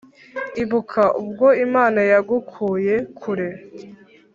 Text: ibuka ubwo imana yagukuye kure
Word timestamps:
ibuka 0.61 1.03
ubwo 1.21 1.47
imana 1.65 1.99
yagukuye 2.11 2.95
kure 3.19 3.49